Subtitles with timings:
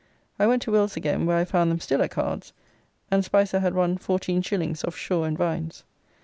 [0.39, 2.53] I went to Will's again, where I found them still at cards,
[3.11, 4.83] and Spicer had won 14s.
[4.83, 5.83] of Shaw and Vines.